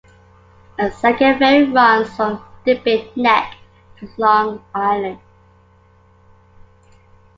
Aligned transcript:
A 0.79 0.89
second 0.89 1.37
ferry 1.37 1.65
runs 1.71 2.09
from 2.17 2.43
Digby 2.65 3.11
Neck 3.15 3.53
to 3.99 4.09
Long 4.17 4.65
Island. 4.73 5.19